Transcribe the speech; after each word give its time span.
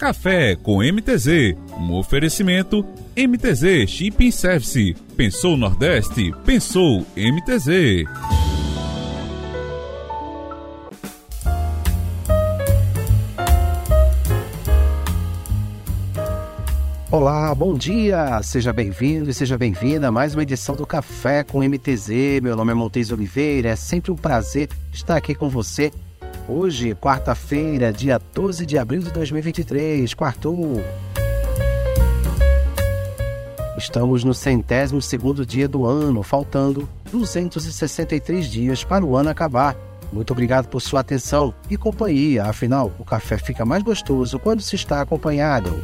Café 0.00 0.56
com 0.56 0.78
MTZ, 0.78 1.54
um 1.76 1.92
oferecimento 1.92 2.82
MTZ 3.14 3.86
Shipping 3.86 4.30
Service. 4.30 4.96
Pensou 5.14 5.58
Nordeste? 5.58 6.32
Pensou 6.42 7.04
MTZ. 7.14 8.06
Olá, 17.10 17.54
bom 17.54 17.74
dia! 17.74 18.42
Seja 18.42 18.72
bem-vindo 18.72 19.28
e 19.28 19.34
seja 19.34 19.58
bem-vinda 19.58 20.08
a 20.08 20.10
mais 20.10 20.32
uma 20.32 20.42
edição 20.42 20.74
do 20.74 20.86
Café 20.86 21.44
com 21.44 21.62
MTZ. 21.62 22.40
Meu 22.42 22.56
nome 22.56 22.72
é 22.72 22.74
Montes 22.74 23.12
Oliveira, 23.12 23.68
é 23.68 23.76
sempre 23.76 24.10
um 24.10 24.16
prazer 24.16 24.70
estar 24.94 25.16
aqui 25.16 25.34
com 25.34 25.50
você 25.50 25.92
Hoje, 26.52 26.96
quarta-feira, 26.96 27.92
dia 27.92 28.20
12 28.34 28.66
de 28.66 28.76
abril 28.76 29.00
de 29.00 29.12
2023, 29.12 30.12
quarto. 30.14 30.82
Estamos 33.78 34.24
no 34.24 34.34
centésimo 34.34 35.00
segundo 35.00 35.46
dia 35.46 35.68
do 35.68 35.86
ano, 35.86 36.24
faltando 36.24 36.88
263 37.12 38.46
dias 38.46 38.82
para 38.82 39.04
o 39.04 39.16
ano 39.16 39.30
acabar. 39.30 39.76
Muito 40.12 40.32
obrigado 40.32 40.66
por 40.66 40.80
sua 40.82 40.98
atenção 40.98 41.54
e 41.70 41.76
companhia, 41.76 42.42
afinal, 42.46 42.90
o 42.98 43.04
café 43.04 43.38
fica 43.38 43.64
mais 43.64 43.84
gostoso 43.84 44.36
quando 44.36 44.60
se 44.60 44.74
está 44.74 45.00
acompanhado. 45.00 45.80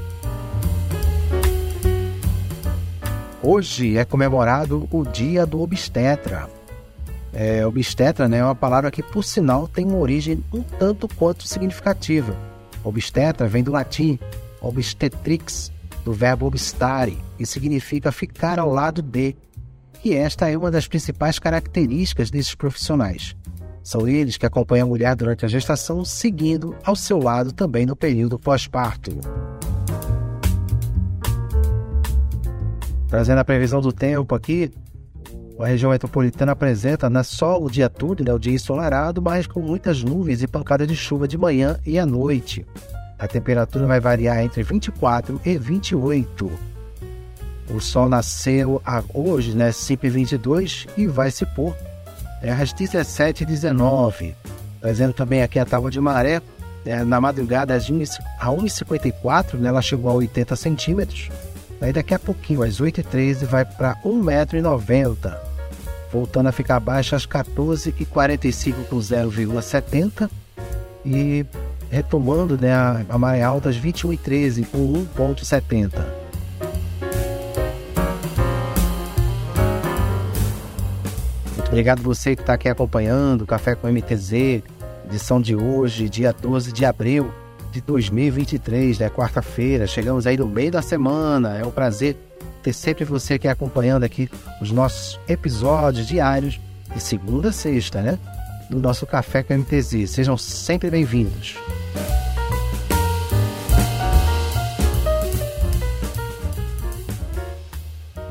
Hoje 3.41 3.97
é 3.97 4.05
comemorado 4.05 4.89
o 4.91 5.05
Dia 5.05 5.47
do 5.47 5.63
Obstetra. 5.63 6.56
É, 7.39 7.67
obstetra 7.67 8.27
né, 8.27 8.39
é 8.39 8.45
uma 8.45 8.55
palavra 8.55 8.91
que, 8.91 9.03
por 9.03 9.23
sinal, 9.23 9.69
tem 9.69 9.85
uma 9.85 9.99
origem 9.99 10.43
um 10.51 10.63
tanto 10.63 11.07
quanto 11.07 11.47
significativa. 11.47 12.35
Obstetra 12.83 13.47
vem 13.47 13.63
do 13.63 13.71
latim 13.71 14.19
obstetrix, 14.59 15.71
do 16.03 16.15
verbo 16.15 16.47
obstare, 16.47 17.19
e 17.39 17.45
significa 17.45 18.11
ficar 18.11 18.59
ao 18.59 18.71
lado 18.71 19.03
de. 19.03 19.37
E 20.03 20.15
esta 20.15 20.51
é 20.51 20.57
uma 20.57 20.71
das 20.71 20.89
principais 20.89 21.39
características 21.39 22.31
desses 22.31 22.55
profissionais. 22.55 23.37
São 23.83 24.09
eles 24.09 24.39
que 24.39 24.47
acompanham 24.47 24.87
a 24.87 24.89
mulher 24.89 25.15
durante 25.15 25.45
a 25.45 25.49
gestação, 25.49 26.07
seguindo 26.07 26.75
ao 26.83 26.97
seu 26.97 27.19
lado 27.19 27.53
também 27.53 27.85
no 27.85 27.95
período 27.95 28.39
pós-parto. 28.39 29.11
Trazendo 33.09 33.39
a 33.39 33.45
previsão 33.45 33.83
do 33.83 33.93
tempo 33.93 34.35
aqui, 34.35 34.73
a 35.63 35.67
região 35.67 35.91
metropolitana 35.91 36.53
apresenta 36.53 37.09
não 37.09 37.21
é 37.21 37.25
só 37.25 37.59
o 37.59 37.71
dia 37.71 37.89
todo, 37.89 38.23
né, 38.23 38.33
o 38.33 38.39
dia 38.39 38.53
ensolarado, 38.53 39.23
mas 39.23 39.47
com 39.47 39.61
muitas 39.61 40.03
nuvens 40.03 40.43
e 40.43 40.47
pancadas 40.47 40.87
de 40.87 40.95
chuva 40.95 41.27
de 41.27 41.39
manhã 41.39 41.79
e 41.85 41.99
à 41.99 42.05
noite. 42.05 42.67
A 43.19 43.27
temperatura 43.27 43.87
vai 43.87 43.99
variar 43.99 44.43
entre 44.43 44.63
24 44.63 45.41
e 45.45 45.57
28. 45.57 46.53
O 47.71 47.81
sol 47.81 48.09
nasceu 48.09 48.83
hoje, 49.15 49.57
né, 49.57 49.71
5h22 49.71 50.87
e 50.97 51.07
vai 51.07 51.31
se 51.31 51.47
pôr 51.47 51.75
é, 52.43 52.53
às 52.53 52.75
17h19. 52.75 54.35
Trazendo 54.81 55.15
também 55.15 55.43
aqui 55.43 55.59
a 55.59 55.65
tábua 55.65 55.91
de 55.91 56.01
maré, 56.01 56.43
é, 56.85 57.03
na 57.03 57.19
madrugada 57.19 57.75
às 57.75 57.91
1h54, 57.91 59.55
né, 59.55 59.71
ela 59.71 59.81
chegou 59.81 60.11
a 60.11 60.15
80 60.15 60.55
centímetros. 60.55 61.31
Aí 61.81 61.95
daqui 61.95 62.13
a 62.13 62.19
pouquinho, 62.19 62.63
às 62.63 62.79
8h13, 62.79 63.47
vai 63.47 63.65
para 63.65 63.97
1,90m 64.05 65.46
voltando 66.13 66.49
a 66.49 66.53
ficar 66.53 66.79
baixa 66.81 67.17
às 67.17 67.27
14h45 67.27 68.75
com 68.89 68.97
0,70 68.97 70.31
e 71.05 71.45
retomando 71.91 72.59
né, 72.59 72.73
a, 73.09 73.19
maré 73.19 73.43
alta 73.43 73.69
às 73.69 73.77
21h13 73.77 74.67
com 74.67 75.07
1,70. 75.17 75.91
Muito 81.57 81.69
obrigado 81.69 82.03
você 82.03 82.35
que 82.37 82.43
está 82.43 82.55
aqui 82.55 82.69
acompanhando 82.69 83.43
o 83.43 83.47
Café 83.47 83.75
com 83.75 83.89
MTZ, 83.89 84.63
edição 85.07 85.41
de 85.41 85.55
hoje, 85.55 86.09
dia 86.09 86.33
12 86.33 86.73
de 86.73 86.85
abril 86.85 87.33
de 87.73 87.81
2023, 87.81 89.01
né, 89.01 89.11
quarta-feira. 89.11 89.87
Chegamos 89.87 90.27
aí 90.27 90.37
no 90.37 90.47
meio 90.47 90.71
da 90.71 90.81
semana. 90.81 91.59
É 91.59 91.67
um 91.67 91.71
prazer 91.71 92.17
ter 92.67 92.73
sempre 92.73 93.05
você 93.05 93.35
aqui 93.35 93.47
acompanhando 93.47 94.03
aqui 94.03 94.29
os 94.61 94.73
nossos 94.73 95.21
episódios 95.29 96.05
diários 96.05 96.59
de 96.93 97.01
segunda 97.01 97.51
a 97.51 97.53
sexta, 97.53 98.03
né? 98.03 98.19
Do 98.69 98.81
nosso 98.81 99.07
Café 99.07 99.45
com 99.45 99.57
MTZ. 99.57 100.11
Sejam 100.11 100.37
sempre 100.37 100.91
bem-vindos. 100.91 101.57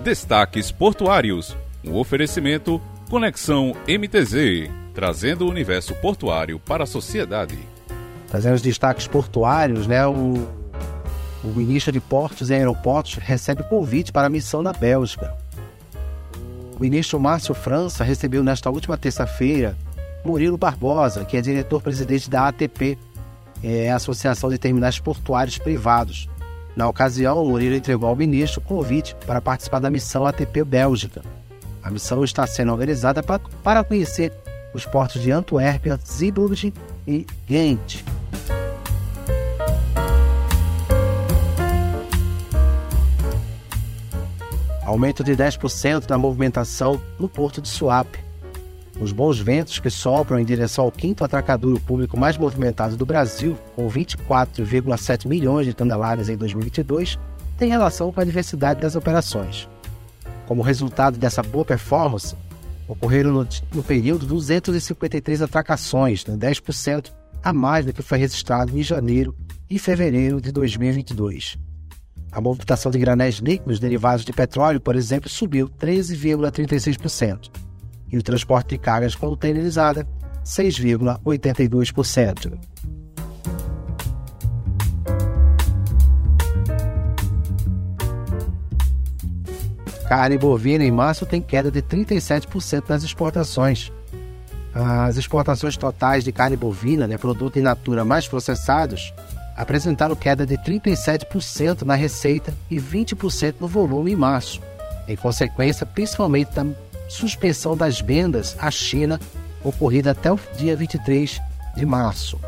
Destaques 0.04 0.70
Portuários. 0.70 1.56
Um 1.82 1.96
oferecimento 1.96 2.82
Conexão 3.10 3.74
MTZ, 3.88 4.70
trazendo 4.94 5.46
o 5.46 5.50
universo 5.50 5.96
portuário 5.96 6.60
para 6.60 6.84
a 6.84 6.88
sociedade. 6.88 7.58
Trazendo 8.28 8.56
os 8.56 8.62
destaques 8.62 9.08
portuários, 9.08 9.88
né? 9.88 10.06
O 10.06 10.65
o 11.46 11.56
ministro 11.56 11.92
de 11.92 12.00
Portos 12.00 12.50
e 12.50 12.54
Aeroportos 12.54 13.16
recebe 13.16 13.64
convite 13.64 14.12
para 14.12 14.28
a 14.28 14.30
missão 14.30 14.64
na 14.64 14.74
Bélgica. 14.74 15.36
O 16.78 16.82
ministro 16.82 17.20
Márcio 17.20 17.54
França 17.54 18.04
recebeu 18.04 18.44
nesta 18.44 18.70
última 18.70 18.98
terça-feira 18.98 19.78
Murilo 20.26 20.58
Barbosa, 20.58 21.24
que 21.24 21.38
é 21.38 21.42
diretor-presidente 21.42 22.30
da 22.30 22.48
ATP, 22.48 22.98
é 23.64 23.92
a 23.92 23.96
Associação 23.96 24.50
de 24.50 24.58
Terminais 24.58 25.00
Portuários 25.00 25.58
Privados. 25.58 26.28
Na 26.76 26.90
ocasião, 26.90 27.46
Murilo 27.46 27.76
entregou 27.76 28.10
ao 28.10 28.16
ministro 28.16 28.60
o 28.60 28.64
convite 28.64 29.16
para 29.26 29.40
participar 29.40 29.80
da 29.80 29.90
missão 29.90 30.26
ATP 30.26 30.64
Bélgica. 30.64 31.22
A 31.82 31.92
missão 31.92 32.24
está 32.24 32.46
sendo 32.48 32.72
organizada 32.72 33.24
para 33.64 33.84
conhecer 33.84 34.34
os 34.74 34.86
portos 34.86 35.22
de 35.22 35.32
Antuérpia, 35.32 35.98
Zeebrugge 36.04 36.74
e 37.08 37.26
Ghent. 37.48 38.04
Aumento 44.86 45.24
de 45.24 45.36
10% 45.36 46.06
da 46.06 46.18
movimentação 46.18 47.02
no 47.20 47.28
porto 47.28 47.62
de 47.62 47.68
Suape. 47.68 48.20
Os 49.02 49.12
bons 49.12 49.40
ventos 49.40 49.80
que 49.80 49.90
sopram 49.90 50.40
em 50.40 50.46
direção 50.46 50.86
ao 50.86 50.92
quinto 50.92 51.24
atracadouro 51.24 51.80
público 51.82 52.18
mais 52.18 52.38
movimentado 52.38 52.96
do 52.96 53.06
Brasil, 53.06 53.58
com 53.76 53.90
24,7 53.90 55.28
milhões 55.28 55.66
de 55.66 55.74
toneladas 55.74 56.30
em 56.30 56.38
2022, 56.38 57.20
têm 57.58 57.70
relação 57.70 58.12
com 58.12 58.22
a 58.22 58.24
diversidade 58.24 58.80
das 58.80 58.96
operações. 58.96 59.68
Como 60.48 60.62
resultado 60.62 61.18
dessa 61.18 61.42
boa 61.42 61.66
performance, 61.66 62.36
ocorreram 62.88 63.32
no, 63.32 63.48
no 63.74 63.84
período 63.84 64.26
253 64.28 65.42
atracações, 65.42 66.26
né, 66.26 66.38
10% 66.38 67.12
a 67.44 67.52
mais 67.52 67.86
do 67.86 67.92
que 67.92 68.02
foi 68.02 68.20
registrado 68.20 68.78
em 68.78 68.84
janeiro 68.84 69.36
e 69.70 69.78
fevereiro 69.78 70.40
de 70.40 70.52
2022. 70.52 71.58
A 72.36 72.42
movimentação 72.42 72.92
de 72.92 73.00
granéis 73.00 73.36
líquidos 73.36 73.80
derivados 73.80 74.26
de 74.26 74.34
petróleo, 74.34 74.82
por 74.82 74.98
exemplo, 74.98 75.30
subiu 75.30 75.70
13,36%. 75.70 77.50
E 78.12 78.18
o 78.18 78.22
transporte 78.22 78.72
de 78.72 78.78
cargas 78.78 79.16
containerizada, 79.16 80.06
6,82%. 80.44 82.60
Carne 90.10 90.38
bovina 90.38 90.84
em 90.84 90.92
março 90.92 91.26
tem 91.26 91.42
queda 91.42 91.72
de 91.72 91.82
37% 91.82 92.90
nas 92.90 93.04
exportações. 93.04 93.94
As 94.74 95.16
exportações 95.16 95.78
totais 95.78 96.26
de 96.26 96.34
carne 96.34 96.58
bovina, 96.58 97.08
né, 97.08 97.18
produto 97.18 97.58
in 97.58 97.62
natura 97.62 98.04
mais 98.04 98.28
processados, 98.28 99.14
apresentaram 99.56 100.16
queda 100.16 100.46
de 100.46 100.58
37% 100.58 101.84
na 101.84 101.96
receita 101.96 102.54
e 102.70 102.78
20% 102.78 103.56
no 103.60 103.68
volume 103.68 104.12
em 104.12 104.16
março, 104.16 104.62
em 105.08 105.16
consequência 105.16 105.86
principalmente 105.86 106.54
da 106.54 106.66
suspensão 107.08 107.78
das 107.78 108.02
vendas 108.02 108.56
à 108.60 108.70
China 108.70 109.20
ocorrida 109.64 110.12
até 110.12 110.32
o 110.32 110.40
dia 110.58 110.76
23 110.76 111.42
de 111.76 111.86
março. 111.86 112.40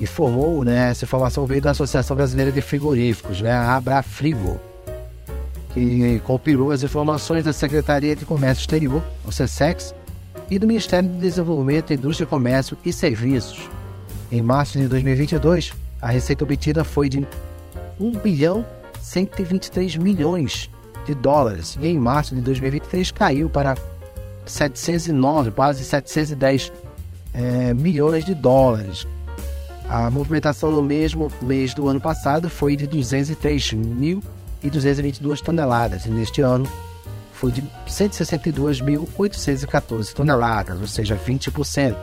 Informou, 0.00 0.64
né, 0.64 0.90
essa 0.90 1.04
informação 1.04 1.46
veio 1.46 1.62
da 1.62 1.72
Associação 1.72 2.16
Brasileira 2.16 2.52
de 2.52 2.60
Frigoríficos, 2.60 3.40
né, 3.40 3.52
a 3.52 3.76
Abrafrigo, 3.76 4.60
que 5.74 6.20
compilou 6.24 6.70
as 6.70 6.82
informações 6.82 7.44
da 7.44 7.52
Secretaria 7.52 8.14
de 8.14 8.24
Comércio 8.24 8.62
Exterior, 8.62 9.02
o 9.24 9.32
SESEX, 9.32 9.94
e 10.50 10.58
do 10.58 10.66
Ministério 10.66 11.08
do 11.08 11.18
Desenvolvimento, 11.18 11.92
Indústria, 11.92 12.26
Comércio 12.26 12.76
e 12.84 12.92
Serviços. 12.92 13.68
Em 14.30 14.40
março 14.40 14.78
de 14.78 14.86
2022, 14.88 15.72
a 16.00 16.08
receita 16.08 16.44
obtida 16.44 16.84
foi 16.84 17.08
de 17.08 17.26
1 17.98 18.12
bilhão 18.18 18.64
123 19.00 19.96
milhões 19.96 20.70
de 21.06 21.14
dólares 21.14 21.78
e 21.80 21.88
em 21.88 21.98
março 21.98 22.34
de 22.34 22.42
2023 22.42 23.10
caiu 23.10 23.48
para 23.48 23.74
709, 24.44 25.52
quase 25.52 25.82
710 25.84 26.70
é, 27.34 27.74
milhões 27.74 28.24
de 28.24 28.34
dólares. 28.34 29.06
A 29.88 30.10
movimentação 30.10 30.70
no 30.70 30.82
mesmo 30.82 31.32
mês 31.40 31.72
do 31.72 31.88
ano 31.88 32.00
passado 32.00 32.50
foi 32.50 32.76
de 32.76 32.86
203.222 32.86 35.40
toneladas 35.40 36.04
e 36.04 36.10
neste 36.10 36.42
ano 36.42 36.70
foi 37.32 37.50
de 37.52 37.62
162.814 37.88 40.12
toneladas, 40.12 40.78
ou 40.80 40.86
seja, 40.86 41.16
20%. 41.16 41.96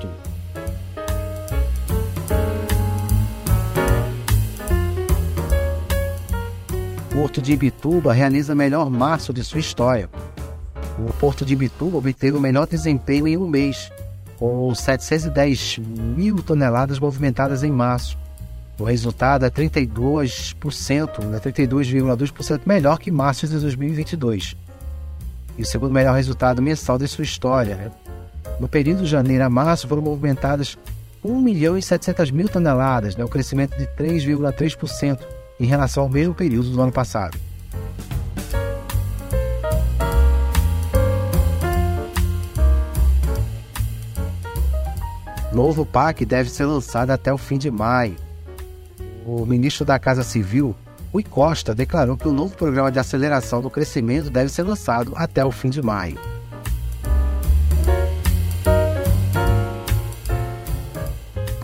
Porto 7.26 7.42
de 7.42 7.54
Ibituba 7.54 8.14
realiza 8.14 8.54
o 8.54 8.56
melhor 8.56 8.88
março 8.88 9.34
de 9.34 9.44
sua 9.44 9.60
história. 9.60 10.08
O 11.00 11.12
Porto 11.14 11.44
de 11.44 11.54
Ibituba 11.54 11.98
obteve 11.98 12.38
o 12.38 12.40
melhor 12.40 12.68
desempenho 12.68 13.28
em 13.28 13.36
um 13.36 13.48
mês, 13.48 13.92
com 14.38 14.76
710 14.76 15.80
mil 15.80 16.44
toneladas 16.44 17.00
movimentadas 17.00 17.64
em 17.64 17.72
março. 17.72 18.16
O 18.78 18.84
resultado 18.84 19.44
é 19.44 19.50
32%, 19.50 21.26
né, 21.26 21.40
32,2% 21.40 22.62
melhor 22.64 23.00
que 23.00 23.10
março 23.10 23.48
de 23.48 23.58
2022. 23.58 24.56
E 25.58 25.64
o 25.64 25.66
segundo 25.66 25.94
melhor 25.94 26.16
resultado 26.16 26.62
mensal 26.62 27.00
de 27.00 27.08
sua 27.08 27.24
história. 27.24 27.76
Né? 27.76 27.92
No 28.60 28.68
período 28.68 29.02
de 29.02 29.10
janeiro 29.10 29.44
a 29.44 29.50
março 29.50 29.88
foram 29.88 30.04
movimentadas 30.04 30.78
1 31.24 31.42
milhão 31.42 31.76
e 31.76 31.82
700 31.82 32.30
mil 32.30 32.48
toneladas, 32.48 33.16
né, 33.16 33.26
um 33.26 33.28
crescimento 33.28 33.76
de 33.80 33.88
3,3% 33.98 35.35
em 35.60 35.66
relação 35.66 36.04
ao 36.04 36.10
mesmo 36.10 36.34
período 36.34 36.70
do 36.70 36.82
ano 36.82 36.92
passado. 36.92 37.38
Novo 45.56 45.86
PAC 45.86 46.26
deve 46.26 46.50
ser 46.50 46.66
lançado 46.66 47.12
até 47.12 47.32
o 47.34 47.38
fim 47.38 47.58
de 47.58 47.72
maio. 47.72 48.18
O 49.26 49.46
ministro 49.46 49.86
da 49.86 49.98
Casa 49.98 50.22
Civil, 50.22 50.76
Rui 51.14 51.24
Costa, 51.24 51.74
declarou 51.74 52.18
que 52.18 52.28
o 52.28 52.34
novo 52.34 52.58
programa 52.58 52.92
de 52.92 53.00
aceleração 53.00 53.62
do 53.62 53.70
crescimento 53.70 54.30
deve 54.30 54.50
ser 54.50 54.64
lançado 54.64 55.14
até 55.16 55.46
o 55.46 55.52
fim 55.52 55.70
de 55.70 55.82
maio. 55.82 56.20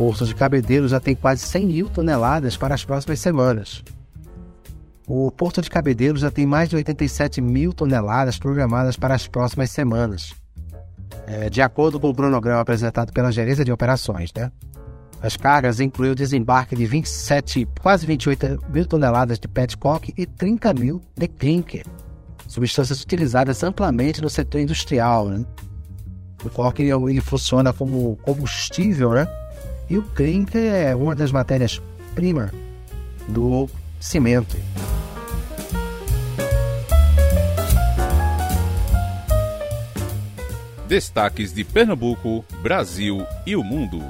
Porto 0.01 0.25
de 0.25 0.33
Cabedelo 0.33 0.87
já 0.87 0.99
tem 0.99 1.13
quase 1.13 1.45
100 1.45 1.67
mil 1.67 1.87
toneladas 1.87 2.57
para 2.57 2.73
as 2.73 2.83
próximas 2.83 3.19
semanas. 3.19 3.83
O 5.07 5.29
Porto 5.29 5.61
de 5.61 5.69
Cabedelo 5.69 6.17
já 6.17 6.31
tem 6.31 6.43
mais 6.43 6.69
de 6.69 6.75
87 6.75 7.39
mil 7.39 7.71
toneladas 7.71 8.39
programadas 8.39 8.97
para 8.97 9.13
as 9.13 9.27
próximas 9.27 9.69
semanas, 9.69 10.33
é, 11.27 11.51
de 11.51 11.61
acordo 11.61 11.99
com 11.99 12.09
o 12.09 12.15
cronograma 12.15 12.61
apresentado 12.61 13.13
pela 13.13 13.31
Gerência 13.31 13.63
de 13.63 13.71
Operações. 13.71 14.31
Né? 14.35 14.51
As 15.21 15.37
cargas 15.37 15.79
incluem 15.79 16.13
o 16.13 16.15
desembarque 16.15 16.75
de 16.75 16.87
27, 16.87 17.67
quase 17.79 18.07
28 18.07 18.59
mil 18.73 18.87
toneladas 18.87 19.37
de 19.37 19.47
petcock 19.47 20.11
e 20.17 20.25
30 20.25 20.73
mil 20.73 20.99
de 21.15 21.27
clinker, 21.27 21.85
substâncias 22.47 23.03
utilizadas 23.03 23.61
amplamente 23.61 24.19
no 24.19 24.31
setor 24.31 24.61
industrial. 24.61 25.29
Né? 25.29 25.45
O 26.43 26.49
coque 26.49 26.81
ele, 26.81 27.21
funciona 27.21 27.71
como 27.71 28.15
combustível, 28.23 29.11
né? 29.11 29.27
E 29.91 29.97
o 29.97 30.03
clinker 30.03 30.73
é 30.73 30.95
uma 30.95 31.13
das 31.13 31.33
matérias-primas 31.33 32.49
do 33.27 33.69
cimento. 33.99 34.55
Destaques 40.87 41.53
de 41.53 41.65
Pernambuco, 41.65 42.45
Brasil 42.63 43.25
e 43.45 43.53
o 43.53 43.61
mundo. 43.61 44.01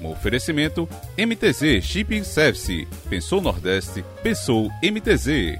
Um 0.00 0.10
oferecimento 0.10 0.88
MTZ 1.16 1.84
Shipping 1.84 2.24
Service. 2.24 2.88
Pensou 3.08 3.40
Nordeste, 3.40 4.04
pensou 4.24 4.68
MTZ. 4.82 5.56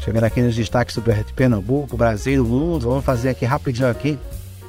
Chegando 0.00 0.24
aqui 0.24 0.42
nos 0.42 0.54
destaques 0.54 0.94
do 0.94 1.02
Pernambuco, 1.34 1.96
Brasil 1.96 2.34
e 2.34 2.38
o 2.38 2.44
mundo, 2.44 2.90
vamos 2.90 3.04
fazer 3.06 3.30
aqui 3.30 3.46
rapidinho 3.46 3.88
aqui 3.88 4.18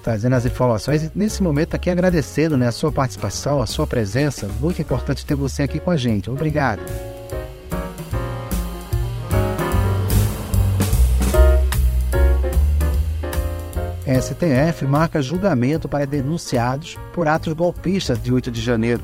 trazendo 0.06 0.36
as 0.36 0.46
informações 0.46 1.02
e 1.02 1.12
nesse 1.16 1.42
momento 1.42 1.76
aqui 1.76 1.90
agradecendo 1.90 2.56
né, 2.56 2.68
a 2.68 2.72
sua 2.72 2.92
participação, 2.92 3.60
a 3.60 3.66
sua 3.66 3.88
presença. 3.88 4.48
Muito 4.62 4.80
importante 4.80 5.26
ter 5.26 5.34
você 5.34 5.64
aqui 5.64 5.80
com 5.80 5.90
a 5.90 5.98
gente. 5.98 6.30
Obrigado. 6.30 6.80
STF 14.06 14.86
marca 14.86 15.24
julgamento 15.24 15.90
para 15.90 16.06
denunciados 16.06 17.00
por 17.12 17.28
atos 17.28 17.54
golpistas 17.54 18.22
de 18.22 18.32
8 18.32 18.52
de 18.52 18.62
janeiro. 18.62 19.02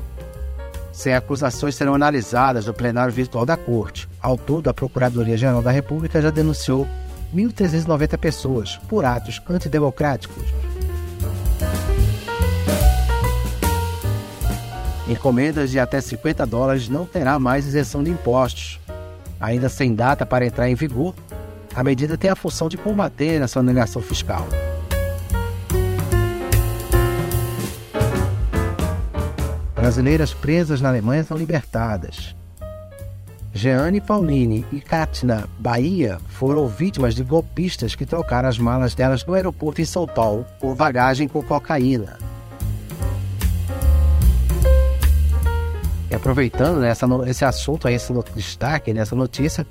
Sem 0.92 1.14
acusações 1.14 1.74
serão 1.74 1.94
analisadas 1.94 2.66
no 2.66 2.72
plenário 2.72 3.12
virtual 3.12 3.44
da 3.44 3.56
Corte. 3.56 4.08
Ao 4.20 4.38
todo, 4.38 4.70
a 4.70 4.74
Procuradoria-Geral 4.74 5.62
da 5.62 5.72
República 5.72 6.22
já 6.22 6.30
denunciou 6.30 6.86
1.390 7.34 8.16
pessoas 8.18 8.76
por 8.88 9.04
atos 9.04 9.42
antidemocráticos. 9.50 10.61
Encomendas 15.12 15.70
de 15.70 15.78
até 15.78 16.00
50 16.00 16.46
dólares 16.46 16.88
não 16.88 17.04
terá 17.04 17.38
mais 17.38 17.66
isenção 17.66 18.02
de 18.02 18.10
impostos. 18.10 18.80
Ainda 19.38 19.68
sem 19.68 19.94
data 19.94 20.24
para 20.24 20.46
entrar 20.46 20.70
em 20.70 20.74
vigor, 20.74 21.14
a 21.74 21.84
medida 21.84 22.16
tem 22.16 22.30
a 22.30 22.34
função 22.34 22.66
de 22.66 22.78
combater 22.78 23.42
a 23.42 23.46
sonegação 23.46 24.00
fiscal. 24.00 24.46
Brasileiras 29.74 30.32
presas 30.32 30.80
na 30.80 30.88
Alemanha 30.88 31.24
são 31.24 31.36
libertadas. 31.36 32.34
Jeane 33.52 34.00
Pauline 34.00 34.64
e 34.72 34.80
Katina 34.80 35.46
Bahia 35.58 36.18
foram 36.28 36.66
vítimas 36.66 37.14
de 37.14 37.22
golpistas 37.22 37.94
que 37.94 38.06
trocaram 38.06 38.48
as 38.48 38.58
malas 38.58 38.94
delas 38.94 39.22
no 39.26 39.34
aeroporto 39.34 39.82
em 39.82 39.84
São 39.84 40.06
Paulo 40.06 40.46
por 40.58 40.74
bagagem 40.74 41.28
com 41.28 41.42
cocaína. 41.42 42.21
E 46.12 46.14
aproveitando 46.14 46.80
né, 46.80 46.90
essa, 46.90 47.06
esse 47.26 47.42
assunto, 47.42 47.88
aí, 47.88 47.94
esse 47.94 48.12
destaque, 48.36 48.92
nessa 48.92 49.14
né, 49.14 49.20
notícia, 49.22 49.66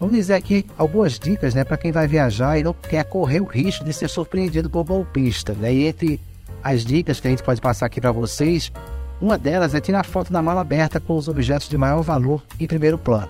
vamos 0.00 0.16
dizer 0.16 0.34
aqui 0.34 0.66
algumas 0.76 1.16
dicas 1.16 1.54
né, 1.54 1.62
para 1.62 1.76
quem 1.76 1.92
vai 1.92 2.08
viajar 2.08 2.58
e 2.58 2.64
não 2.64 2.74
quer 2.74 3.04
correr 3.04 3.40
o 3.40 3.44
risco 3.44 3.84
de 3.84 3.92
ser 3.92 4.08
surpreendido 4.08 4.68
por 4.68 4.82
golpista. 4.82 5.52
Né? 5.52 5.72
E 5.72 5.86
entre 5.86 6.20
as 6.60 6.84
dicas 6.84 7.20
que 7.20 7.28
a 7.28 7.30
gente 7.30 7.44
pode 7.44 7.60
passar 7.60 7.86
aqui 7.86 8.00
para 8.00 8.10
vocês, 8.10 8.72
uma 9.20 9.38
delas 9.38 9.76
é 9.76 9.80
tirar 9.80 10.04
foto 10.04 10.32
da 10.32 10.42
mala 10.42 10.60
aberta 10.60 10.98
com 10.98 11.16
os 11.16 11.28
objetos 11.28 11.68
de 11.68 11.78
maior 11.78 12.02
valor 12.02 12.42
em 12.58 12.66
primeiro 12.66 12.98
plano. 12.98 13.28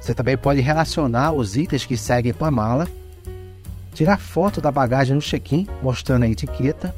Você 0.00 0.12
também 0.14 0.36
pode 0.36 0.60
relacionar 0.60 1.30
os 1.30 1.56
itens 1.56 1.86
que 1.86 1.96
seguem 1.96 2.32
com 2.32 2.46
a 2.46 2.50
mala, 2.50 2.88
tirar 3.94 4.18
foto 4.18 4.60
da 4.60 4.72
bagagem 4.72 5.14
no 5.14 5.22
check-in, 5.22 5.68
mostrando 5.84 6.24
a 6.24 6.28
etiqueta, 6.28 6.92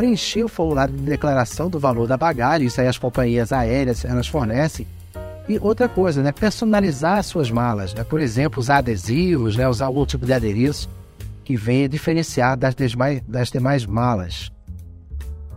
preencher 0.00 0.42
o 0.42 0.48
formulário 0.48 0.94
de 0.94 1.02
declaração 1.02 1.68
do 1.68 1.78
valor 1.78 2.08
da 2.08 2.16
bagagem, 2.16 2.66
isso 2.66 2.80
aí 2.80 2.86
as 2.86 2.96
companhias 2.96 3.52
aéreas 3.52 4.02
elas 4.02 4.26
fornecem. 4.26 4.86
E 5.46 5.58
outra 5.58 5.90
coisa, 5.90 6.22
né, 6.22 6.32
personalizar 6.32 7.18
as 7.18 7.26
suas 7.26 7.50
malas, 7.50 7.92
né? 7.92 8.02
por 8.02 8.18
exemplo, 8.18 8.60
usar 8.60 8.78
adesivos, 8.78 9.56
né, 9.56 9.68
usar 9.68 9.84
algum 9.84 10.06
tipo 10.06 10.24
de 10.24 10.32
adereço 10.32 10.88
que 11.44 11.54
venha 11.54 11.86
diferenciar 11.86 12.56
das 12.56 12.74
demais, 12.74 13.20
das 13.28 13.50
demais 13.50 13.84
malas. 13.84 14.50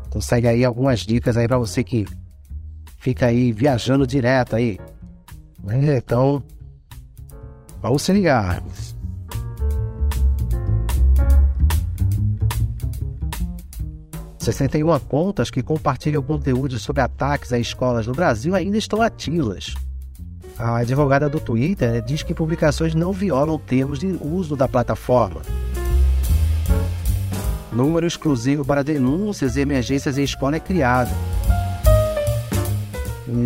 Então 0.09 0.19
segue 0.19 0.49
aí 0.49 0.65
algumas 0.65 0.99
dicas 0.99 1.37
aí 1.37 1.47
para 1.47 1.57
você 1.57 1.81
que 1.81 2.05
fica 2.97 3.27
aí 3.27 3.53
viajando 3.53 4.05
direto 4.05 4.57
aí. 4.57 4.77
Então, 5.95 6.43
vamos 7.81 8.01
se 8.01 8.11
ligar. 8.11 8.61
61 14.43 14.99
contas 14.99 15.49
que 15.49 15.63
compartilham 15.63 16.21
conteúdo 16.21 16.77
sobre 16.77 17.01
ataques 17.01 17.53
a 17.53 17.59
escolas 17.59 18.05
no 18.05 18.13
Brasil 18.13 18.53
ainda 18.53 18.77
estão 18.77 19.01
ativas. 19.01 19.73
A 20.59 20.77
advogada 20.77 21.29
do 21.29 21.39
Twitter 21.39 22.01
diz 22.01 22.23
que 22.23 22.33
publicações 22.33 22.93
não 22.93 23.13
violam 23.13 23.57
termos 23.57 23.99
de 23.99 24.07
uso 24.21 24.55
da 24.55 24.67
plataforma. 24.67 25.41
Número 27.71 28.05
exclusivo 28.05 28.65
para 28.65 28.83
denúncias 28.83 29.55
e 29.55 29.61
emergências 29.61 30.17
em 30.17 30.23
escola 30.23 30.57
é 30.57 30.59
criado. 30.59 31.09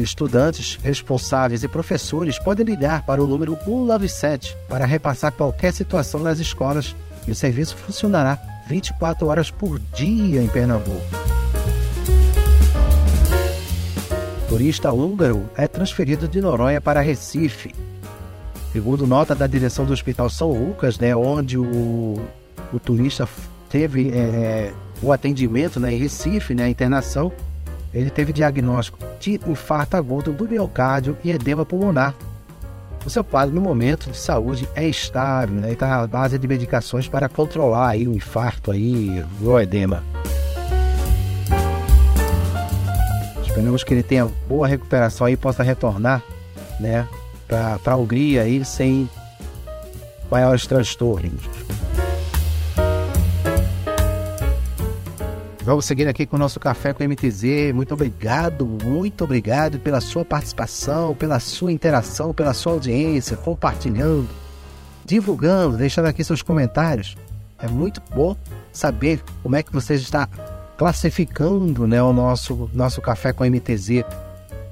Estudantes, 0.02 0.78
responsáveis 0.82 1.64
e 1.64 1.68
professores 1.68 2.40
podem 2.40 2.66
ligar 2.66 3.06
para 3.06 3.24
o 3.24 3.28
número 3.28 3.56
197 3.64 4.58
para 4.68 4.86
repassar 4.86 5.32
qualquer 5.32 5.72
situação 5.72 6.22
nas 6.22 6.40
escolas 6.40 6.96
e 7.26 7.32
o 7.32 7.36
serviço 7.36 7.78
funcionará 7.78 8.57
24 8.68 9.28
horas 9.28 9.50
por 9.50 9.80
dia 9.80 10.42
em 10.42 10.48
Pernambuco. 10.48 11.02
turista 14.48 14.92
húngaro 14.92 15.50
é 15.56 15.68
transferido 15.68 16.28
de 16.28 16.42
Noronha 16.42 16.82
para 16.82 17.02
Recife. 17.02 17.76
Segundo 18.72 19.06
nota 19.06 19.36
da 19.36 19.46
direção 19.46 19.86
do 19.86 19.94
Hospital 19.94 20.30
São 20.30 20.52
Lucas, 20.52 20.98
né, 20.98 21.16
onde 21.16 21.58
o, 21.58 22.22
o 22.74 22.80
turista 22.80 23.28
teve 23.70 24.10
é, 24.10 24.74
o 25.02 25.12
atendimento 25.12 25.80
né, 25.80 25.94
em 25.94 25.98
Recife, 25.98 26.56
né, 26.56 26.64
a 26.64 26.70
internação, 26.70 27.32
ele 27.94 28.10
teve 28.10 28.34
diagnóstico 28.34 28.98
de 29.20 29.40
infarto 29.48 29.98
agudo 29.98 30.32
do 30.32 30.48
miocárdio 30.48 31.18
e 31.24 31.32
edema 31.32 31.66
pulmonar. 31.66 32.16
O 33.08 33.10
seu 33.10 33.24
quadro 33.24 33.56
no 33.56 33.62
momento 33.62 34.12
de 34.12 34.18
saúde 34.18 34.68
é 34.76 34.86
estável, 34.86 35.56
né? 35.56 35.72
está 35.72 36.02
à 36.02 36.06
base 36.06 36.38
de 36.38 36.46
medicações 36.46 37.08
para 37.08 37.30
controlar 37.30 37.92
aí 37.92 38.06
o 38.06 38.14
infarto 38.14 38.70
aí, 38.70 39.24
o 39.42 39.58
edema. 39.58 40.04
Esperamos 43.42 43.86
que 43.86 43.94
ele 43.94 44.04
tenha 44.04 44.26
boa 44.46 44.68
recuperação 44.68 45.30
e 45.30 45.38
possa 45.38 45.64
retornar, 45.64 46.22
né, 46.82 47.08
para 47.48 47.80
a 47.86 47.96
Hungria 47.96 48.42
aí 48.42 48.66
sem 48.66 49.10
maiores 50.30 50.68
transtornos. 50.68 51.44
Vamos 55.68 55.84
seguir 55.84 56.08
aqui 56.08 56.26
com 56.26 56.38
o 56.38 56.40
nosso 56.40 56.62
café 56.62 56.94
com 56.94 57.04
MTZ. 57.04 57.74
Muito 57.76 57.94
obrigado, 57.94 58.66
muito 58.66 59.26
obrigado 59.26 59.78
pela 59.78 60.00
sua 60.00 60.24
participação, 60.24 61.14
pela 61.14 61.42
sua 61.42 61.74
interação, 61.74 62.34
pela 62.34 62.54
sua 62.54 62.72
audiência, 62.72 63.36
compartilhando, 63.36 64.30
divulgando, 65.04 65.76
deixando 65.76 66.06
aqui 66.06 66.24
seus 66.24 66.42
comentários. 66.42 67.18
É 67.60 67.68
muito 67.68 68.02
bom 68.16 68.34
saber 68.72 69.22
como 69.44 69.58
é 69.58 69.62
que 69.62 69.74
você 69.74 69.96
está 69.96 70.30
classificando 70.78 71.86
né, 71.86 72.02
o 72.02 72.14
nosso, 72.14 72.70
nosso 72.74 73.02
café 73.02 73.34
com 73.34 73.44
MTZ. 73.44 74.06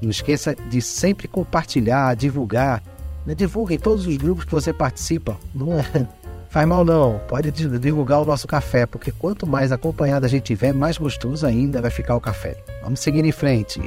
Não 0.02 0.10
esqueça 0.10 0.56
de 0.56 0.82
sempre 0.82 1.28
compartilhar, 1.28 2.16
divulgar. 2.16 2.82
Né? 3.26 3.36
Divulgue 3.36 3.76
em 3.76 3.80
todos 3.80 4.08
os 4.08 4.16
grupos 4.16 4.46
que 4.46 4.52
você 4.54 4.72
participa. 4.72 5.36
Não 5.54 5.78
é, 5.78 6.08
Faz 6.56 6.66
mal 6.66 6.86
não, 6.86 7.20
pode 7.28 7.52
divulgar 7.52 8.22
o 8.22 8.26
nosso 8.26 8.48
café, 8.48 8.86
porque 8.86 9.12
quanto 9.12 9.46
mais 9.46 9.74
acompanhado 9.74 10.26
a 10.26 10.30
gente 10.30 10.44
tiver, 10.44 10.74
mais 10.74 10.98
gostoso 10.98 11.46
ainda 11.46 11.82
vai 11.82 11.92
ficar 11.92 12.16
o 12.16 12.22
café. 12.22 12.56
Vamos 12.82 13.02
seguir 13.02 13.26
em 13.26 13.32
frente. 13.34 13.82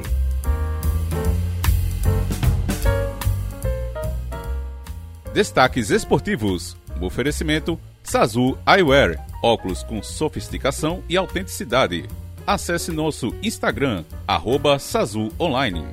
Destaques 5.33 5.89
esportivos. 5.89 6.77
O 7.01 7.07
oferecimento 7.07 7.79
Sazu 8.03 8.55
Eyewear, 8.67 9.19
óculos 9.41 9.81
com 9.81 10.03
sofisticação 10.03 11.01
e 11.09 11.17
autenticidade. 11.17 12.07
Acesse 12.45 12.91
nosso 12.91 13.33
Instagram, 13.41 14.03
arroba 14.27 14.77
Sazu 14.77 15.31
Online. 15.39 15.87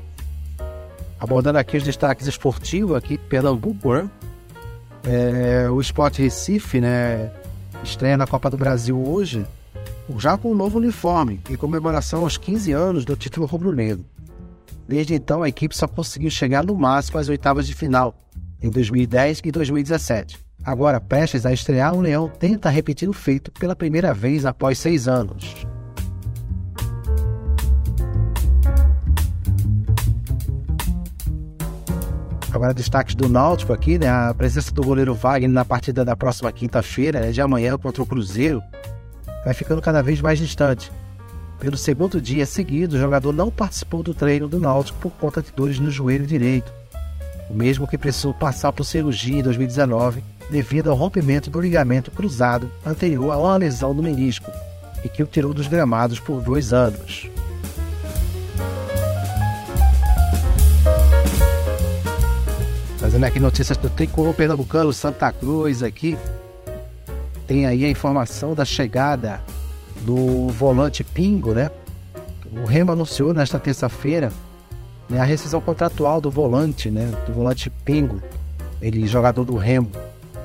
Abordando 1.18 1.58
aqui 1.58 1.78
os 1.78 1.82
destaques 1.82 2.26
esportivos 2.26 2.94
aqui, 2.94 3.16
Pernambuco, 3.16 3.94
né? 3.94 4.10
É, 5.06 5.70
o 5.70 5.80
Sport 5.80 6.18
Recife, 6.18 6.80
né, 6.80 7.30
estreia 7.84 8.16
na 8.16 8.26
Copa 8.26 8.50
do 8.50 8.56
Brasil 8.56 9.00
hoje, 9.00 9.46
já 10.18 10.36
com 10.36 10.50
um 10.50 10.54
novo 10.54 10.78
uniforme, 10.78 11.40
em 11.48 11.54
comemoração 11.54 12.22
aos 12.22 12.36
15 12.36 12.72
anos 12.72 13.04
do 13.04 13.14
título 13.14 13.46
rubro-negro. 13.46 14.04
Desde 14.88 15.14
então, 15.14 15.42
a 15.42 15.48
equipe 15.48 15.76
só 15.76 15.86
conseguiu 15.86 16.30
chegar 16.30 16.64
no 16.64 16.74
máximo 16.74 17.18
às 17.18 17.28
oitavas 17.28 17.66
de 17.66 17.74
final, 17.74 18.14
em 18.60 18.68
2010 18.68 19.42
e 19.44 19.50
2017. 19.52 20.38
Agora, 20.64 21.00
prestes 21.00 21.46
a 21.46 21.52
estrear, 21.52 21.94
o 21.94 22.00
Leão 22.00 22.28
tenta 22.28 22.68
repetir 22.68 23.08
o 23.08 23.12
feito 23.12 23.52
pela 23.52 23.76
primeira 23.76 24.12
vez 24.12 24.44
após 24.44 24.78
seis 24.78 25.06
anos. 25.06 25.66
Agora, 32.56 32.72
destaques 32.72 33.14
do 33.14 33.28
Náutico 33.28 33.74
aqui, 33.74 33.98
né? 33.98 34.08
A 34.08 34.32
presença 34.32 34.72
do 34.72 34.82
goleiro 34.82 35.14
Wagner 35.14 35.50
na 35.50 35.62
partida 35.62 36.02
da 36.06 36.16
próxima 36.16 36.50
quinta-feira, 36.50 37.20
né, 37.20 37.30
de 37.30 37.38
amanhã 37.38 37.76
contra 37.76 38.02
o 38.02 38.06
Cruzeiro, 38.06 38.62
vai 39.44 39.52
ficando 39.52 39.82
cada 39.82 40.02
vez 40.02 40.22
mais 40.22 40.38
distante. 40.38 40.90
Pelo 41.60 41.76
segundo 41.76 42.18
dia 42.18 42.46
seguido, 42.46 42.96
o 42.96 42.98
jogador 42.98 43.30
não 43.30 43.50
participou 43.50 44.02
do 44.02 44.14
treino 44.14 44.48
do 44.48 44.58
Náutico 44.58 44.98
por 44.98 45.12
conta 45.12 45.42
de 45.42 45.52
dores 45.52 45.78
no 45.78 45.90
joelho 45.90 46.26
direito. 46.26 46.72
O 47.50 47.54
mesmo 47.54 47.86
que 47.86 47.98
precisou 47.98 48.32
passar 48.32 48.72
por 48.72 48.84
cirurgia 48.84 49.38
em 49.38 49.42
2019 49.42 50.24
devido 50.50 50.90
ao 50.90 50.96
rompimento 50.96 51.50
do 51.50 51.60
ligamento 51.60 52.10
cruzado 52.10 52.70
anterior 52.86 53.32
a 53.32 53.36
uma 53.36 53.56
lesão 53.58 53.92
no 53.92 54.02
menisco 54.02 54.50
e 55.04 55.10
que 55.10 55.22
o 55.22 55.26
tirou 55.26 55.52
dos 55.52 55.66
gramados 55.66 56.18
por 56.18 56.40
dois 56.40 56.72
anos. 56.72 57.28
Trazendo 63.16 63.30
aqui 63.30 63.40
notícias 63.40 63.78
do 63.78 63.88
Tricolor 63.88 64.34
Pernambucano, 64.34 64.92
Santa 64.92 65.32
Cruz 65.32 65.82
aqui. 65.82 66.18
Tem 67.46 67.64
aí 67.64 67.82
a 67.82 67.88
informação 67.88 68.54
da 68.54 68.62
chegada 68.62 69.40
do 70.02 70.48
volante 70.48 71.02
Pingo, 71.02 71.54
né? 71.54 71.70
O 72.52 72.66
Remo 72.66 72.92
anunciou 72.92 73.32
nesta 73.32 73.58
terça-feira 73.58 74.30
né, 75.08 75.18
a 75.18 75.24
rescisão 75.24 75.62
contratual 75.62 76.20
do 76.20 76.30
volante, 76.30 76.90
né? 76.90 77.10
Do 77.26 77.32
volante 77.32 77.70
Pingo, 77.70 78.20
ele 78.82 79.06
jogador 79.06 79.44
do 79.44 79.56
Remo. 79.56 79.90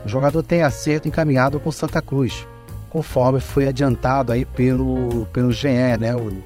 O 0.06 0.08
jogador 0.08 0.42
tem 0.42 0.64
acerto 0.64 1.10
encaminhado 1.10 1.60
com 1.60 1.74
Santa 1.74 2.02
Cruz, 2.02 2.48
conforme 2.90 3.42
foi 3.42 3.68
adiantado 3.68 4.32
aí 4.32 4.46
pelo, 4.46 5.26
pelo 5.34 5.52
GE, 5.52 5.68
né? 6.00 6.16
O, 6.16 6.42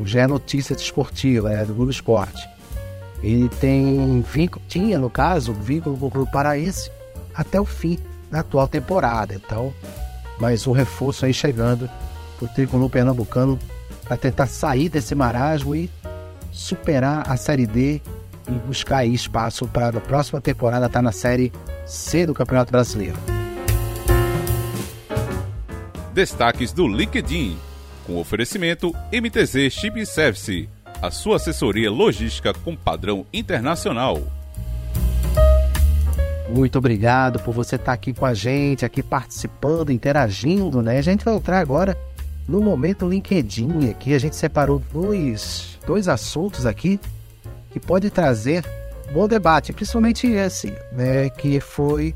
o 0.00 0.06
GE 0.06 0.24
Notícias 0.28 0.80
Esportiva, 0.80 1.48
né, 1.48 1.64
do 1.64 1.74
Globo 1.74 1.90
Esporte. 1.90 2.48
Ele 3.22 3.48
tem 3.48 4.22
vínculo, 4.22 4.62
tinha 4.66 4.98
no 4.98 5.10
caso, 5.10 5.52
vínculo 5.52 5.96
com 5.96 6.06
o 6.06 6.10
Clube 6.10 6.32
Paraense 6.32 6.90
até 7.34 7.60
o 7.60 7.64
fim 7.64 7.98
da 8.30 8.40
atual 8.40 8.66
temporada. 8.66 9.34
Então, 9.34 9.74
mais 10.38 10.66
um 10.66 10.72
reforço 10.72 11.26
aí 11.26 11.34
chegando 11.34 11.88
para 12.38 12.46
o 12.46 12.48
tricolor 12.48 12.88
pernambucano 12.88 13.58
para 14.04 14.16
tentar 14.16 14.46
sair 14.46 14.88
desse 14.88 15.14
marasmo 15.14 15.74
e 15.74 15.90
superar 16.50 17.30
a 17.30 17.36
Série 17.36 17.66
D 17.66 18.00
e 18.48 18.52
buscar 18.66 19.04
espaço 19.04 19.66
para 19.68 19.88
a 19.88 20.00
próxima 20.00 20.40
temporada 20.40 20.86
estar 20.86 20.98
tá 20.98 21.02
na 21.02 21.12
Série 21.12 21.52
C 21.86 22.26
do 22.26 22.34
Campeonato 22.34 22.72
Brasileiro. 22.72 23.16
Destaques 26.12 26.72
do 26.72 26.88
LinkedIn, 26.88 27.56
com 28.06 28.18
oferecimento 28.18 28.92
MTZ 29.12 29.70
Chip 29.70 30.04
Service 30.04 30.68
a 31.02 31.10
sua 31.10 31.36
assessoria 31.36 31.90
logística 31.90 32.52
com 32.52 32.76
padrão 32.76 33.24
internacional. 33.32 34.20
Muito 36.48 36.78
obrigado 36.78 37.38
por 37.40 37.54
você 37.54 37.76
estar 37.76 37.92
aqui 37.92 38.12
com 38.12 38.26
a 38.26 38.34
gente, 38.34 38.84
aqui 38.84 39.02
participando, 39.02 39.90
interagindo, 39.90 40.82
né? 40.82 40.98
A 40.98 41.02
gente 41.02 41.24
vai 41.24 41.34
entrar 41.34 41.60
agora 41.60 41.96
no 42.46 42.60
momento 42.60 43.08
LinkedIn 43.08 43.88
aqui. 43.88 44.12
A 44.12 44.18
gente 44.18 44.34
separou 44.34 44.82
dois, 44.92 45.78
dois 45.86 46.08
assuntos 46.08 46.66
aqui 46.66 46.98
que 47.70 47.78
pode 47.78 48.10
trazer 48.10 48.64
bom 49.12 49.28
debate, 49.28 49.72
principalmente 49.72 50.26
esse, 50.26 50.74
né? 50.92 51.30
Que 51.30 51.60
foi 51.60 52.14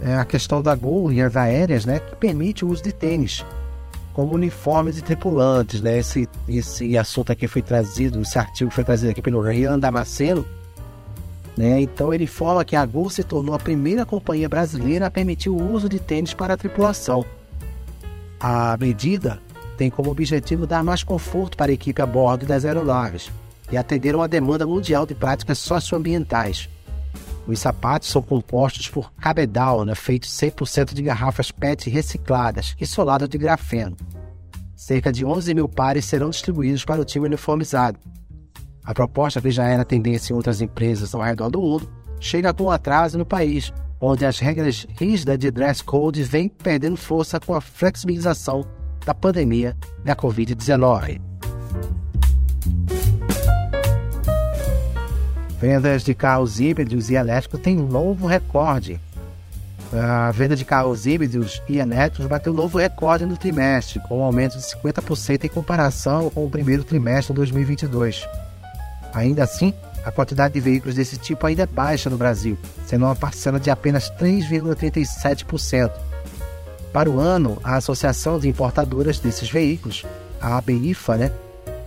é, 0.00 0.14
a 0.16 0.24
questão 0.24 0.62
da 0.62 0.74
linhas 0.74 1.34
aéreas, 1.34 1.86
né? 1.86 1.98
Que 1.98 2.14
permite 2.14 2.64
o 2.64 2.68
uso 2.68 2.82
de 2.82 2.92
tênis 2.92 3.42
como 4.12 4.34
uniformes 4.34 4.96
de 4.96 5.02
tripulantes, 5.02 5.80
né? 5.80 5.98
Esse, 5.98 6.28
esse 6.48 6.96
assunto 6.98 7.32
aqui 7.32 7.46
foi 7.46 7.62
trazido, 7.62 8.20
esse 8.20 8.38
artigo 8.38 8.70
foi 8.70 8.84
trazido 8.84 9.10
aqui 9.10 9.22
pelo 9.22 9.40
Rian 9.40 9.78
Damasceno, 9.78 10.44
né? 11.56 11.80
Então 11.80 12.12
ele 12.12 12.26
fala 12.26 12.64
que 12.64 12.76
a 12.76 12.84
Gol 12.84 13.10
se 13.10 13.22
tornou 13.22 13.54
a 13.54 13.58
primeira 13.58 14.04
companhia 14.04 14.48
brasileira 14.48 15.06
a 15.06 15.10
permitir 15.10 15.50
o 15.50 15.72
uso 15.72 15.88
de 15.88 15.98
tênis 15.98 16.34
para 16.34 16.54
a 16.54 16.56
tripulação. 16.56 17.24
A 18.38 18.76
medida 18.78 19.40
tem 19.76 19.88
como 19.88 20.10
objetivo 20.10 20.66
dar 20.66 20.82
mais 20.82 21.02
conforto 21.02 21.56
para 21.56 21.70
a 21.70 21.74
equipe 21.74 22.02
a 22.02 22.06
bordo 22.06 22.46
das 22.46 22.64
aeronaves 22.64 23.30
e 23.70 23.76
atender 23.76 24.14
uma 24.14 24.28
demanda 24.28 24.66
mundial 24.66 25.06
de 25.06 25.14
práticas 25.14 25.58
socioambientais. 25.58 26.68
Os 27.46 27.58
sapatos 27.58 28.08
são 28.08 28.22
compostos 28.22 28.88
por 28.88 29.12
cabedal, 29.14 29.84
né, 29.84 29.94
feitos 29.94 30.30
100% 30.30 30.94
de 30.94 31.02
garrafas 31.02 31.50
PET 31.50 31.90
recicladas 31.90 32.74
e 32.80 32.86
soladas 32.86 33.28
de 33.28 33.36
grafeno. 33.36 33.96
Cerca 34.76 35.12
de 35.12 35.24
11 35.24 35.54
mil 35.54 35.68
pares 35.68 36.04
serão 36.04 36.30
distribuídos 36.30 36.84
para 36.84 37.00
o 37.00 37.04
time 37.04 37.26
uniformizado. 37.26 37.98
A 38.84 38.94
proposta 38.94 39.40
que 39.40 39.50
já 39.50 39.64
era 39.66 39.84
tendência 39.84 40.32
em 40.32 40.36
outras 40.36 40.60
empresas 40.60 41.14
ao 41.14 41.22
redor 41.22 41.50
do 41.50 41.60
mundo 41.60 41.90
chega 42.18 42.52
com 42.52 42.70
atraso 42.70 43.18
no 43.18 43.26
país, 43.26 43.72
onde 44.00 44.24
as 44.24 44.38
regras 44.38 44.86
rígidas 44.98 45.38
de 45.38 45.50
dress 45.50 45.82
code 45.82 46.22
vêm 46.22 46.48
perdendo 46.48 46.96
força 46.96 47.38
com 47.38 47.54
a 47.54 47.60
flexibilização 47.60 48.64
da 49.04 49.14
pandemia 49.14 49.76
da 50.04 50.16
Covid-19. 50.16 51.20
Vendas 55.62 56.02
de 56.02 56.12
carros 56.12 56.58
híbridos 56.58 57.08
e 57.08 57.14
elétricos 57.14 57.60
têm 57.60 57.78
um 57.78 57.86
novo 57.86 58.26
recorde. 58.26 59.00
A 59.92 60.32
venda 60.32 60.56
de 60.56 60.64
carros 60.64 61.06
híbridos 61.06 61.62
e 61.68 61.78
elétricos 61.78 62.26
bateu 62.26 62.52
novo 62.52 62.78
recorde 62.78 63.24
no 63.24 63.36
trimestre, 63.36 64.00
com 64.00 64.18
um 64.18 64.24
aumento 64.24 64.58
de 64.58 64.64
50% 64.64 65.44
em 65.44 65.48
comparação 65.48 66.28
com 66.30 66.44
o 66.44 66.50
primeiro 66.50 66.82
trimestre 66.82 67.32
de 67.32 67.36
2022. 67.36 68.28
Ainda 69.14 69.44
assim, 69.44 69.72
a 70.04 70.10
quantidade 70.10 70.52
de 70.52 70.58
veículos 70.58 70.96
desse 70.96 71.16
tipo 71.16 71.46
ainda 71.46 71.62
é 71.62 71.66
baixa 71.66 72.10
no 72.10 72.18
Brasil, 72.18 72.58
sendo 72.84 73.04
uma 73.04 73.14
parcela 73.14 73.60
de 73.60 73.70
apenas 73.70 74.10
3,37%. 74.18 75.92
Para 76.92 77.08
o 77.08 77.20
ano, 77.20 77.56
a 77.62 77.76
Associação 77.76 78.40
de 78.40 78.48
Importadoras 78.48 79.20
desses 79.20 79.48
Veículos, 79.48 80.04
a 80.40 80.56
ABIFA, 80.56 81.16
né, 81.16 81.32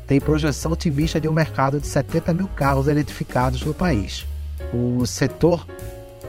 tem 0.08 0.20
projeção 0.20 0.72
otimista 0.72 1.20
de 1.20 1.28
um 1.28 1.34
mercado 1.34 1.80
de 1.80 1.88
70 1.88 2.34
mil 2.34 2.48
carros 2.48 2.88
eletrificados 2.88 3.64
no 3.64 3.74
país. 3.74 4.26
O 4.74 5.06
setor 5.06 5.66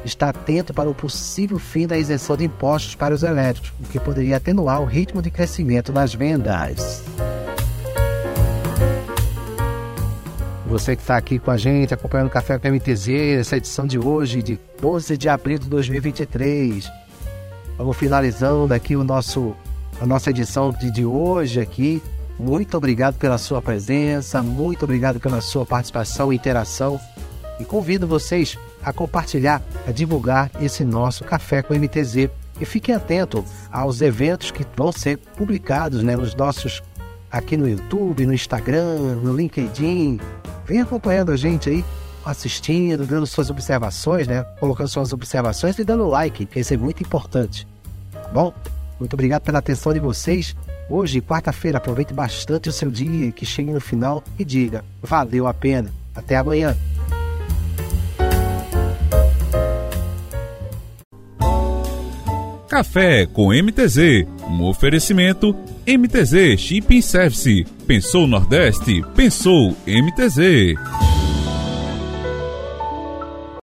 está 0.04 0.30
atento 0.30 0.73
para 0.73 0.88
o 0.88 0.95
possível 0.95 1.59
fim 1.59 1.87
da 1.87 1.99
isenção 1.99 2.37
de 2.37 2.45
impostos 2.45 2.95
para 2.95 3.14
os 3.14 3.23
elétricos, 3.23 3.73
o 3.80 3.88
que 3.90 3.99
poderia 3.99 4.37
atenuar 4.37 4.80
o 4.80 4.85
ritmo 4.85 5.21
de 5.21 5.30
crescimento 5.30 5.92
nas 5.92 6.14
vendas. 6.14 7.02
Você 10.66 10.97
que 10.97 11.02
está 11.02 11.16
aqui 11.16 11.38
com 11.38 11.50
a 11.50 11.56
gente, 11.56 11.95
acompanhando 11.95 12.26
o 12.26 12.30
Café 12.30 12.59
com 12.59 12.68
MTZ, 12.68 13.09
essa 13.38 13.56
edição 13.56 13.87
de 13.87 13.99
hoje, 13.99 14.42
de 14.42 14.59
12 14.80 15.16
de 15.16 15.28
abril 15.28 15.59
de 15.59 15.68
2023. 15.68 16.90
Vamos 17.78 17.97
finalizando 17.97 18.75
aqui 18.75 18.97
o 18.97 19.04
nosso, 19.04 19.54
a 20.00 20.06
nossa 20.06 20.30
edição 20.30 20.73
de, 20.73 20.90
de 20.90 21.04
hoje 21.04 21.61
aqui. 21.61 22.02
Muito 22.38 22.76
obrigado 22.76 23.16
pela 23.16 23.38
sua 23.38 23.62
presença, 23.62 24.43
muito 24.43 24.85
obrigado 24.85 25.19
pela 25.19 25.40
sua 25.40 25.64
participação 25.64 26.33
e 26.33 26.37
interação. 26.37 27.00
E 27.59 27.64
convido 27.64 28.07
vocês 28.07 28.59
a 28.83 28.93
compartilhar, 28.93 29.62
a 29.87 29.93
divulgar 29.93 30.50
esse 30.61 30.85
nosso 30.85 31.25
Café 31.25 31.62
com 31.62 31.75
MTZ. 31.75 32.28
E 32.61 32.64
fiquem 32.64 32.95
atentos 32.95 33.45
aos 33.71 34.00
eventos 34.00 34.50
que 34.50 34.66
vão 34.76 34.93
ser 34.93 35.19
publicados 35.19 36.02
né, 36.02 36.16
nos 36.16 36.35
nossos 36.35 36.83
aqui 37.31 37.57
no 37.57 37.69
YouTube, 37.69 38.26
no 38.26 38.33
Instagram, 38.33 39.16
no 39.23 39.35
LinkedIn, 39.35 40.21
Vem 40.66 40.81
acompanhando 40.81 41.31
a 41.31 41.37
gente 41.37 41.71
aí, 41.71 41.85
assistindo, 42.25 43.07
dando 43.07 43.25
suas 43.25 43.50
observações, 43.50 44.26
né? 44.26 44.43
Colocando 44.59 44.88
suas 44.88 45.12
observações 45.12 45.78
e 45.78 45.85
dando 45.85 46.09
like, 46.09 46.45
que 46.45 46.59
isso 46.59 46.75
é 46.75 46.76
muito 46.76 47.02
importante. 47.02 47.66
Tá 48.12 48.28
bom? 48.33 48.52
Muito 48.99 49.14
obrigado 49.14 49.43
pela 49.43 49.61
atenção 49.61 49.95
de 49.95 50.00
vocês. 50.00 50.57
Hoje, 50.88 51.21
quarta-feira, 51.21 51.78
aproveite 51.78 52.14
bastante 52.14 52.69
o 52.69 52.73
seu 52.73 52.90
dia, 52.90 53.33
que 53.33 53.45
chegue 53.45 53.73
no 53.73 53.81
final 53.81 54.23
e 54.38 54.45
diga: 54.45 54.85
valeu 55.02 55.47
a 55.47 55.55
pena. 55.55 55.90
Até 56.14 56.37
amanhã. 56.37 56.76
Café 62.69 63.26
com 63.26 63.52
MTZ, 63.52 64.26
um 64.49 64.64
oferecimento 64.64 65.57
MTZ 65.87 66.59
Shipping 66.59 67.00
Service. 67.00 67.64
Pensou 67.87 68.26
Nordeste? 68.26 69.02
Pensou 69.14 69.75
MTZ. 69.87 71.15